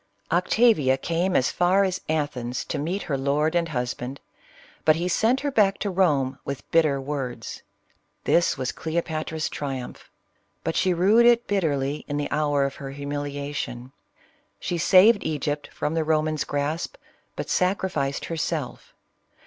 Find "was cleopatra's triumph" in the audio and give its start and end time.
8.57-10.09